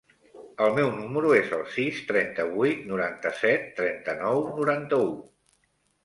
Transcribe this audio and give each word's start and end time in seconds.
El 0.67 0.71
meu 0.75 0.87
número 0.99 1.33
es 1.39 1.51
el 1.57 1.59
sis, 1.73 1.99
trenta-vuit, 2.07 2.79
noranta-set, 2.91 3.67
trenta-nou, 3.81 4.39
noranta-u. 4.61 5.13